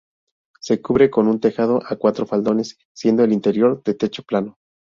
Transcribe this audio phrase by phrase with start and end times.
[0.59, 4.57] Se cubre con un tejado a cuatro faldones, siendo el interior de techo plano.